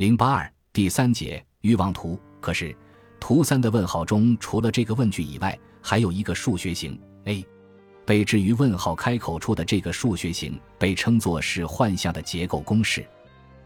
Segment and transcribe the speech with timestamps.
[0.00, 2.18] 零八二第三节欲望图。
[2.40, 2.74] 可是，
[3.20, 7.44] 图三的问号中除了这个问句以外，还有一个数学型 a，
[8.06, 13.06] 被置于问号开口处的这个数学型被称作是幻象的结构公式。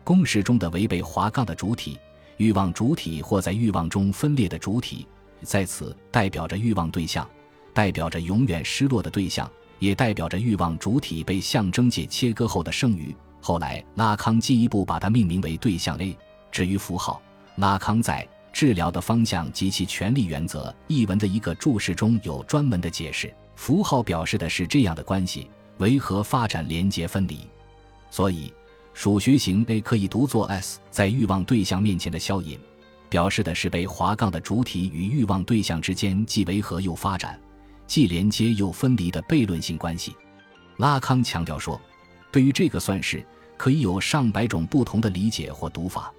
[0.03, 2.01] 公式中的违背划杠的主体，
[2.39, 5.07] 欲望主体或在欲望中分裂的主体，
[5.43, 7.25] 在此代表着欲望对象，
[7.73, 9.49] 代表着永远失落的对象，
[9.79, 13.15] 也代表着欲望主体被象征界切割后的剩余。
[13.41, 16.19] 后来，拉康进一步把它命名为对象 A。
[16.55, 17.21] 至于符号，
[17.57, 23.35] 拉康在《治疗的方向及其权利原则》一文的一个注释中有专门的解释。
[23.57, 27.41] 符号表示的是这样的关系：为和发展连接分离。
[28.09, 28.55] 所以，
[28.93, 32.57] 数学型 A 可以读作 S 在欲望对象面前的消隐，
[33.09, 37.37] 表示的是被划杠的主体与欲望对象之间既维和又发展，
[37.89, 40.15] 既连接又分离的悖论性关系。
[40.77, 41.81] 拉康强调说，
[42.31, 43.27] 对于这个算式。
[43.57, 46.13] 可以有上百种不同的理解或读法，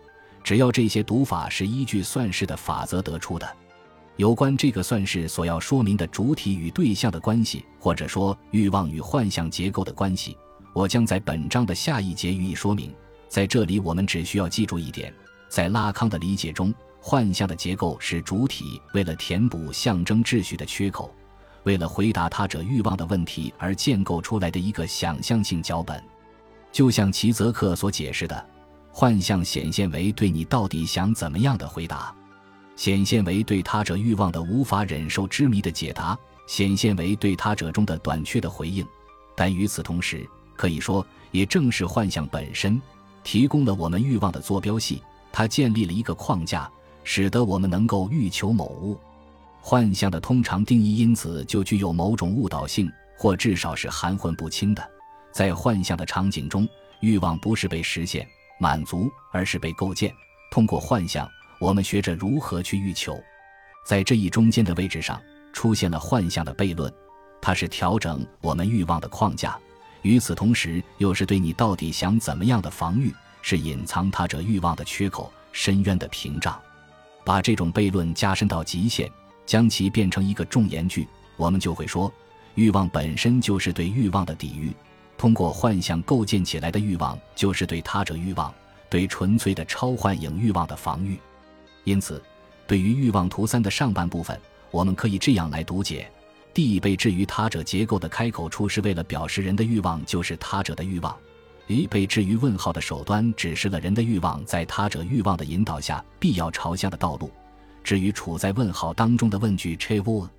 [0.46, 3.58] 只要这些读法是依据算式的法则得出的。
[4.16, 10.38] 有关这个算式所要说明的主体与对象的关系，或者说欲望与幻象结构的关系，
[10.72, 12.94] 我将在本章的下一节予以说明。
[13.28, 15.12] 在这里，我们只需要记住一点：
[15.50, 16.72] 在拉康的理解中，
[17.02, 21.12] 幻象的结构是主体为了填补象征秩序的缺口，
[21.64, 26.00] 为了回答他者欲望的问题而建构出来的一个想象性脚本。
[26.72, 28.46] 就像齐泽克所解释的，
[28.98, 32.16] 幻象显现为对你到底想怎么样的回答，
[32.78, 38.88] 显现为对他者欲望的无法忍受之谜的解答，显现为对他者中的短缺的回应。
[39.36, 42.82] 但与此同时，可以说，也正是幻象本身
[43.22, 46.72] 提供了我们欲望的坐标系，它建立了一个框架，
[47.04, 48.98] 使得我们能够欲求某物。
[49.60, 54.82] 幻象的通常定义因此就具有某种误导性，或至少是含混不清的。
[55.34, 56.66] 在幻象的场景中，
[57.02, 58.26] 欲望不是被实现、
[58.60, 60.14] 满足，而是被构建。
[60.52, 63.20] 通过幻象，我们学着如何去欲求。
[63.86, 65.22] 在这一中间的位置上，
[65.54, 66.92] 出现了幻象的悖论，
[67.42, 69.58] 它是调整我们欲望的框架，
[70.02, 76.60] 与此同时，又是对你到底想怎么样的防御，是隐藏他者欲望的缺口、深渊的屏障。
[77.24, 79.12] 把这种悖论加深到极限，
[79.46, 81.08] 将其变成一个重言句，
[81.38, 82.12] 我们就会说，
[82.54, 84.72] 欲望本身就是对欲望的抵御。
[85.18, 88.54] 通过幻象构建起来的欲望，就是对他者欲望、
[88.90, 91.20] 对纯粹的超幻影欲望的防御。
[91.84, 92.22] 因此，
[92.68, 94.40] 对于欲望图三的上半部分，
[94.72, 96.12] 我们可以这样来读解
[96.54, 101.16] ：D 被置于他者结构的开口处，是为了表示人的欲望就是他者的欲望
[101.68, 107.32] ；E 被置于问号的首端，指示了人的欲望在他者欲望的引导下必要朝向的道路。
[107.84, 110.30] 至于处在问号当中的问句 c h e v o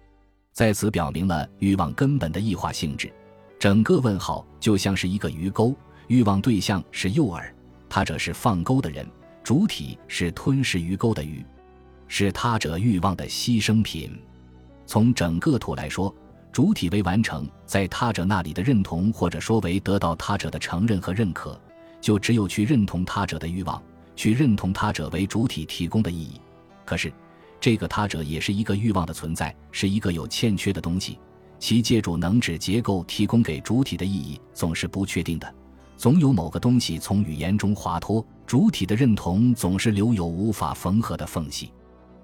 [0.52, 3.12] 在此表明了欲望根本的异化性质。
[3.66, 5.74] 整个问号就像是一个鱼钩，
[6.06, 7.42] 欲望对象是诱饵，
[7.88, 9.04] 他者是放钩的人，
[9.42, 11.44] 主体是吞噬鱼钩的鱼，
[12.06, 14.16] 是他者欲望的牺牲品。
[14.86, 16.14] 从整个图来说，
[16.52, 21.60] 主体为完成在他者那里的认同，或者说为得到他者的承认和认可，
[22.00, 23.82] 就只有去认同他者的欲望，
[24.14, 26.40] 去认同他者为主体提供的意义。
[26.84, 27.12] 可是，
[27.58, 31.18] 这个他者也是一个欲望的存在，是一个有欠缺的东西。
[31.58, 35.54] 其借助能指结构提供给主体的意义总是不确定的，
[35.96, 41.72] 总有某个东西从语言中滑脱，主体的认同总是留有无法缝合的缝隙。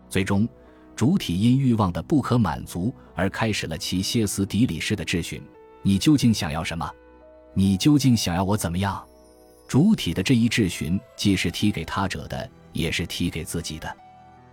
[0.08, 0.46] 最终，
[0.94, 5.42] 主体因欲望的不可满足而开始了其歇斯底里式的质询
[5.82, 6.88] ：“你究竟想要什么？
[7.54, 9.02] 你究竟想要我怎么样？”
[9.66, 13.96] 主体的这一质询既是提给他者的，也是提给自己的。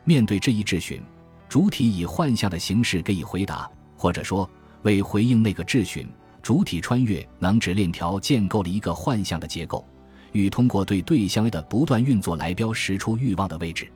[0.06, 1.04] 面对这一质询，
[1.50, 4.50] 主体以幻象的形式给予回答，或者说。
[4.84, 6.08] 为回应那个质询，
[6.42, 9.86] 主体穿越能指链条建构了一个幻象的结构，
[10.32, 13.92] 欲通过对对象的不断运作来标识出欲望的位置。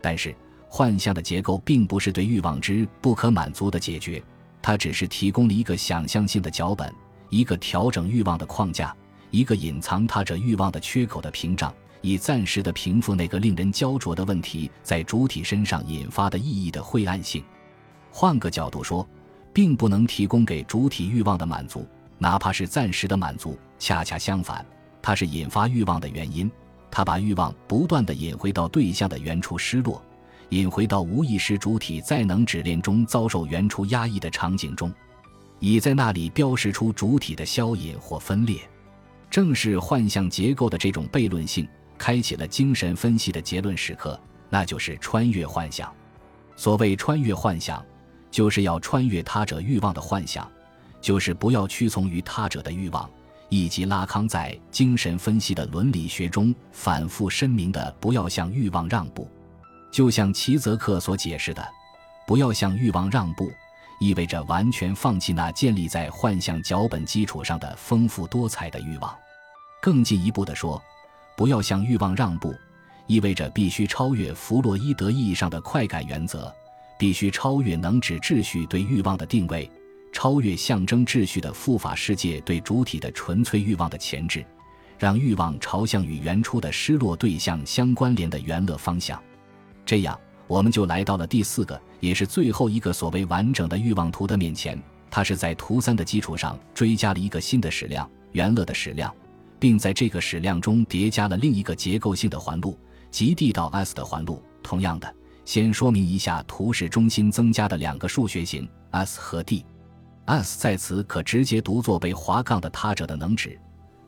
[0.00, 0.34] 但是，
[0.68, 4.22] 幻象的结构并不是对欲望之不可满足的解决，
[4.62, 6.94] 它只是提供了一个想象性的脚本，
[7.28, 8.94] 一个调整欲望的框架，
[9.30, 17.42] 一个隐藏他者欲望的缺口的屏障，以暂时的平复那个令人焦灼的问题在主体身上引发的意义的晦暗性。
[18.12, 19.04] 换个角度说。
[19.52, 21.86] 并不能提供给主体欲望的满足，
[22.18, 23.58] 哪怕是暂时的满足。
[23.78, 24.64] 恰恰相反，
[25.00, 26.50] 它是引发欲望的原因。
[26.90, 30.02] 它把欲望不断地引回到对象的原初失落，
[30.48, 34.92] 引回到无意识主体在能指链中遭受原初压抑的场景中，
[35.60, 38.60] 以在那里标识出主体的消隐或分裂。
[39.30, 41.66] 正是幻象结构的这种悖论性，
[41.96, 45.90] 开启了精神分析的结论时刻，那就是穿越幻想。
[46.56, 47.82] 所谓穿越幻想。
[48.30, 50.50] 就是要穿越他者欲望的幻想，
[51.00, 53.08] 就是不要屈从于他者的欲望，
[53.48, 59.28] 以及拉康在精神分析的伦理学中反复申明的“不要向欲望让步”，
[59.90, 61.66] 就像齐泽克所解释的
[62.26, 63.50] ，“不要向欲望让步”，
[64.00, 69.12] 意味着完全放弃那建立在幻象脚本基础上的丰富多彩的欲望。
[69.82, 70.80] 更进一步地说
[71.36, 72.54] ，“不要向欲望让步”，
[73.08, 76.54] 意味着必须超越弗洛伊德意义上的快感原则，
[77.00, 79.68] 必须超越能指秩序对欲望的定位。
[80.12, 84.44] 超越象征秩序的复法世界对主体的纯粹欲望的前置，
[84.98, 89.18] 让欲望朝向与原初的失落对象相关联的原乐方向。
[89.86, 94.78] 这样，我们就来到了第四个，也是最后一个所谓完整的欲望图的面前。
[95.10, 99.10] 它是在图三的基础上追加了一个新的矢量——原乐的矢量，
[99.58, 102.78] 并在这个矢量中叠加了另一个结构性的环路，
[103.10, 104.42] 即 D 到 S 的环路。
[104.62, 105.14] 同样的，
[105.44, 109.64] 先说明一下图示中心增加的两个数学型 S 和 D。
[110.26, 113.58] S 在此可直接读作被划杠的他者的能指，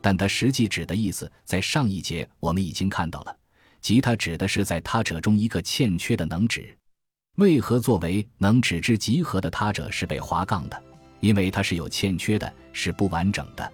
[0.01, 3.35] 但它实际指的意思在上一节我们已经看到了，
[3.81, 6.77] 即它指的是在他者中一个欠缺的能指。
[7.37, 10.81] 为何作为能指之集合的他者是被划杠的？
[11.19, 13.71] 因为它是有欠缺的，是不完整的。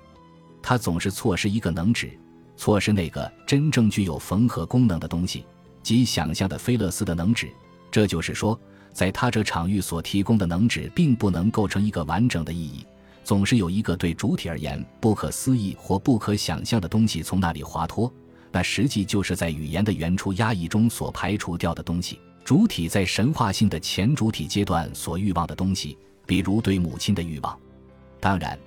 [0.62, 2.18] 它总是错失一个能指，
[2.56, 5.46] 错失那个真正具有缝合功能的东西，
[5.84, 7.50] 即想象的菲勒斯的能指。
[7.92, 8.60] 这就是说。
[8.92, 12.86] 在他者场域所提供的能指，并不能构成一个完整的意义，
[13.24, 18.12] 总是有一个对主体而言不可思议或不可想象的东西从那里滑脱。
[18.52, 22.20] 那实际就是在语言的原初压抑中所排除掉的东西。
[22.44, 25.96] 主体在神话性的前主体阶段所欲望的东西，
[26.26, 27.58] 比如对母亲的欲望。
[28.20, 28.58] 当然，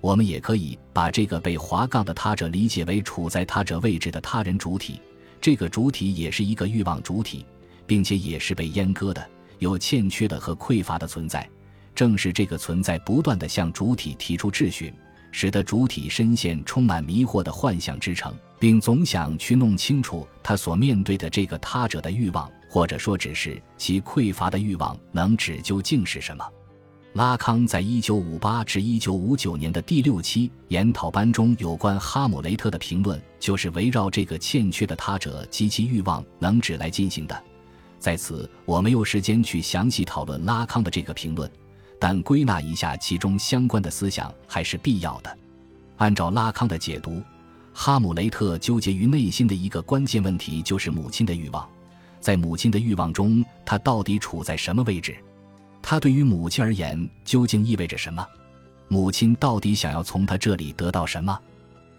[0.00, 5.00] 我们也可以把这个被划杠的他者理解为处在他者位置的他人主体。
[5.40, 7.46] 这个主体也是一个欲望主体，
[7.86, 9.26] 并且也是被阉割的。
[9.58, 11.48] 有欠缺的和匮乏的存在，
[11.94, 14.92] 正是这个存在不断地向主体提出质询，
[15.32, 26.44] 使得主体深陷充满迷惑的幻想之城，并总想去弄清楚他所面对的这个他者的欲望，或者说只是其匮乏的欲望能指究竟是什么。
[27.14, 37.44] 拉康在一九五八至一九五九年的第六期研讨班中有关哈姆雷特的评论，就是围绕这个欠缺的他者及其欲望能指来进行的。
[37.98, 41.50] 在此，我没有时间去详细讨论拉康的这个评论，
[41.98, 45.38] 但归纳一下其中相关的思想还是必要的。
[45.96, 47.20] 按照拉康的解读，
[47.72, 51.68] 哈姆雷特纠结于内心的一个关键问题就是母亲的欲望。
[52.20, 55.16] 在母亲的欲望中，他到底处在什么位置？
[55.82, 58.26] 他对于母亲而言究竟意味着什么？
[58.88, 61.38] 母亲到底想要从他这里得到什么？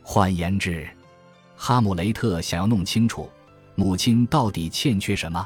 [0.01, 0.87] 换言之，
[1.55, 3.29] 哈姆雷特想要弄清楚
[3.75, 5.45] 母亲到底欠缺什么。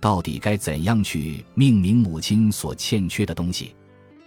[0.00, 3.74] 到底该怎样去命名母亲所欠缺的东西？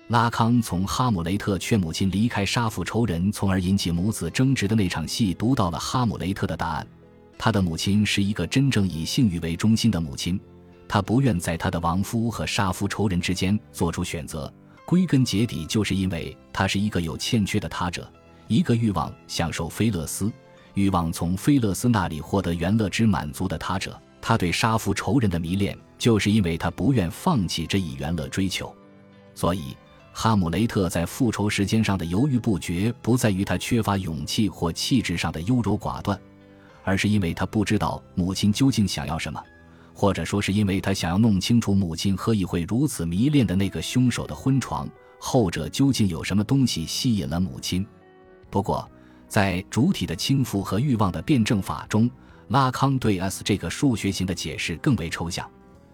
[0.10, 6.86] 拉康从哈姆雷特劝母亲离开杀父仇人，从而引起母子争执的那场戏读到了哈姆雷特的答案。
[7.38, 10.40] 他的母亲是一个真正以性欲为中心的母亲，
[10.94, 14.54] 他不愿在他的亡夫和杀父仇人之间做出选择。
[14.86, 18.08] 归根结底，就是因为他是一个有欠缺的他者，
[18.48, 20.32] 一个欲望享受菲勒斯，
[20.76, 24.00] 欲望从菲勒斯那里获得原乐之满足的他者。
[24.22, 28.72] 他对杀父仇人的迷恋，就是因为他不愿放弃这一元乐追求，
[29.34, 29.76] 所以
[30.12, 36.22] 哈姆雷特在复仇时间上的犹豫不决，不在于他缺乏勇气或气质上的优柔寡断，
[36.84, 39.44] 而是因为他不知道母亲究竟想要什么，
[39.94, 44.90] 或者说是因为他想要弄清楚母亲何以会如此迷恋的那个凶手的婚床，
[45.20, 47.86] 后者究竟有什么东西吸引了母亲。
[48.50, 48.90] 不过，
[49.28, 52.10] 在主体的倾覆和欲望的辩证法中。
[52.50, 55.50] 拉康对 S 这个数学型的解释更为抽象，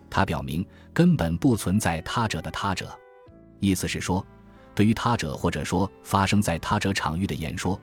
[0.09, 2.91] 他表明根本不存在他者的他者，
[3.59, 4.25] 意思是说，
[4.73, 7.79] 对于他者或者说发生在他者场域的言说，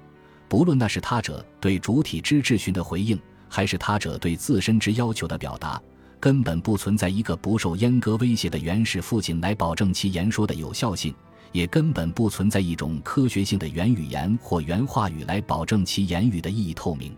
[0.48, 5.80] 不论那是他者对主体之质询的回应，还是他者对自身之要求的表达，
[6.18, 11.14] 根本不存在一个不受阉割威胁的原始父亲来保证其言说的有效性，
[11.52, 17.16] 也根本不存在一种科学性的原语言或原话语来保证其言语的意义透明。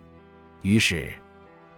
[0.63, 1.13] 于是。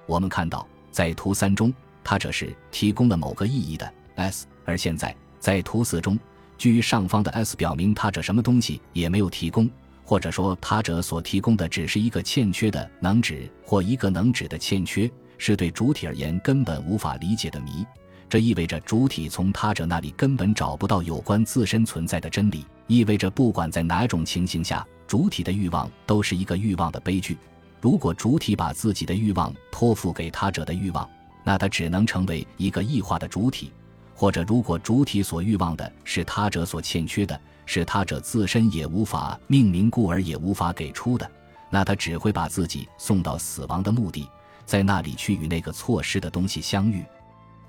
[0.06, 1.72] 我们看到，在图三中，
[2.02, 6.18] 他者是提供了某个意义的 S，而现在在图四中，
[6.58, 9.70] 居于上方的 S 表明他者什么东西也没有提供，
[10.02, 15.08] 或者说他者所提供的只是一个欠缺的能指或一个能指的欠缺，
[15.40, 17.84] 是对主体而言根本无法理解的谜。
[18.28, 27.36] 这意味着主体从他者那里根本找不到有关自身存在的真理，意味着不管在哪种情形下，主体的欲望都是一个欲望的悲剧。
[27.80, 31.08] 如果主体把自己的欲望托付给他者的欲望，
[31.42, 33.72] 那他只能成为一个异化的主体；
[34.14, 41.28] 或者，如果主体所欲望的是他者所欠缺的，是他者自身也无法命名，故而也无法给出的，
[41.70, 44.28] 那他只会把自己送到死亡的墓地，
[44.70, 47.04] 在那里去与那个错失的东西相遇。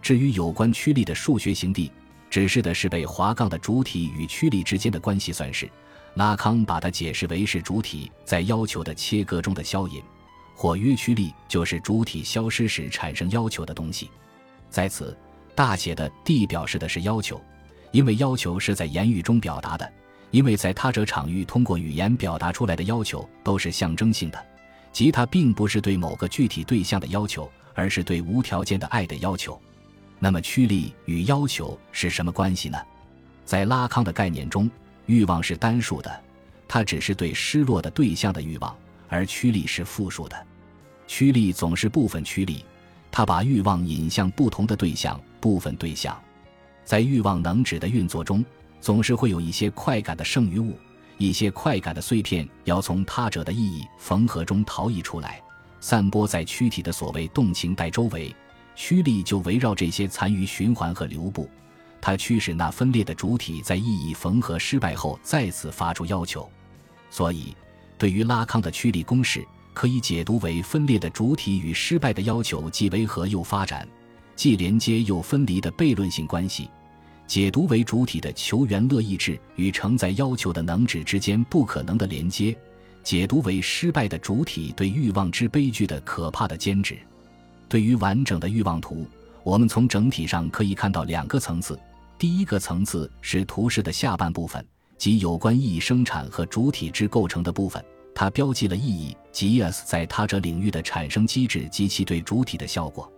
[0.03, 1.91] 至于有关驱力的数学形地，
[2.29, 5.67] 指示的是被滑杠的主体与驱力之间的关系算式。
[6.13, 10.00] 拉康把它解释为是主体在要求的切割中的消隐，
[10.53, 14.12] 或约驱力就是主体消失时产生要求的东西。
[14.70, 15.17] 在此，
[15.55, 17.41] 大写的 D 表示的是要求，
[17.91, 19.91] 因为要求是在言语中表达的。
[20.29, 24.46] 因为在他者场域通过语言表达出来的要求都是象征性的，
[24.91, 29.60] 即它并不是对某个具体对象的要求，而是对无条件的爱的要求。
[30.19, 32.77] 那么，驱力与要求是什么关系呢？
[33.45, 34.69] 在拉康的概念中，
[35.05, 36.21] 欲望是单数的，
[36.67, 38.75] 它只是对失落的对象的欲望；
[39.10, 40.48] 而驱力是复数的，
[41.07, 42.63] 驱力总是部分驱力，
[43.12, 46.17] 它把欲望引向不同的对象、部分对象。
[46.83, 48.43] 在欲望能指的运作中。
[48.83, 50.75] 总是会有一些快感的剩余物，
[51.27, 55.41] 一些快感的碎片要从他者的意义缝合中逃逸出来，
[55.79, 58.35] 散播在躯体的所谓动情带周围，
[58.75, 61.49] 驱力就围绕这些残余循环和流布，
[61.99, 66.49] 它驱使那分裂的主体在意义缝合失败后再次发出要求。
[67.09, 67.55] 所以，
[67.97, 73.87] 对于拉康的驱力公式，可以解读为分裂的主体与失败的要求既维和又发展，
[74.35, 76.69] 既连接又分离的悖论性关系。
[77.31, 82.53] 解读为主体的求原乐意志与承载要求的能指之间不可能的连接；
[83.03, 87.00] 解读为失败的主体对欲望之悲剧的可怕的坚持。
[87.69, 89.07] 对于完整的欲望图，
[89.45, 91.79] 我们从整体上可以看到两个层次。
[92.19, 94.61] 第一个层次是图示的下半部分，
[94.97, 97.81] 即有关意义生产和主体之构成的部分，
[98.13, 103.09] 它标记了意义及 s 在他者领域的产生机制及其对主体的效果。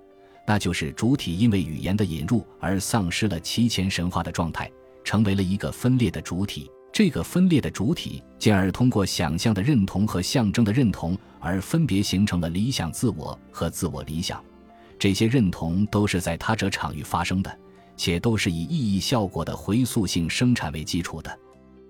[0.46, 4.70] 那就是主体因为语言的引入而丧失了其前神话的状态，
[5.04, 6.70] 成为了一个分裂的主体。
[6.92, 14.44] 这个分裂的主体进而通过想象的认同和象征的认同而分别形成了理想自我和自我理想。
[15.00, 17.60] 这些认同都是在他者场域发生的，
[17.98, 21.36] 且都是以意义效果的回溯性生产为基础的。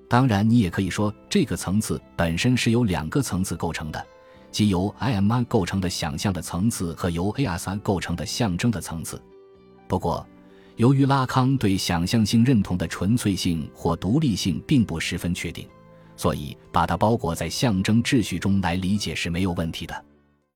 [0.07, 4.07] 当然，你也可以说这个层次本身是由两个层次构成的。
[4.53, 9.19] 即由 I M I 构成的想象的层次和由 A S 构成的象征的层次。
[9.87, 10.25] 不过，
[10.75, 15.67] 由于拉康对想象性认同的纯粹性或独立性并不十分确定，
[16.15, 20.05] 所以把它包裹在象征秩序中来理解是没有问题的。